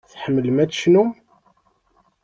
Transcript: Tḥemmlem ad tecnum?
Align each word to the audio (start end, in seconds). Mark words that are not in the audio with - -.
Tḥemmlem 0.11 0.57
ad 0.63 0.69
tecnum? 0.71 1.09